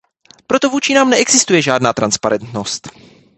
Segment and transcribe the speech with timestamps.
[0.47, 2.89] Proto vůči nám neexistuje žádná transparentnost.